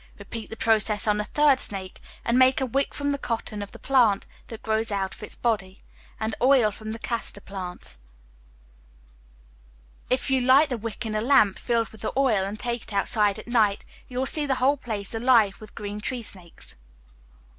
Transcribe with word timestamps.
Repeat 0.17 0.49
the 0.49 0.57
process 0.57 1.05
on 1.05 1.21
a 1.21 1.25
third 1.25 1.59
snake, 1.59 2.01
and 2.25 2.39
make 2.39 2.59
a 2.59 2.65
wick 2.65 2.95
from 2.95 3.11
the 3.11 3.19
cotton 3.19 3.61
of 3.61 3.71
the 3.71 3.77
plant 3.77 4.25
that 4.47 4.63
grows 4.63 4.91
out 4.91 5.13
of 5.13 5.21
its 5.21 5.35
body, 5.35 5.79
and 6.19 6.33
oil 6.41 6.71
from 6.71 6.91
the 6.91 6.97
castor 6.97 7.39
plants. 7.39 7.99
If 10.09 10.31
you 10.31 10.41
light 10.41 10.69
the 10.69 10.77
wick 10.79 11.05
in 11.05 11.13
a 11.13 11.21
lamp 11.21 11.59
filled 11.59 11.89
with 11.89 12.01
the 12.01 12.11
oil, 12.17 12.43
and 12.43 12.59
take 12.59 12.81
it 12.81 12.93
outside 12.93 13.37
at 13.37 13.47
night, 13.47 13.85
you 14.07 14.17
will 14.17 14.25
see 14.25 14.47
the 14.47 14.55
whole 14.55 14.75
place 14.77 15.13
alive 15.13 15.61
with 15.61 15.75
green 15.75 16.01
tree 16.01 16.23
snakes. 16.23 16.75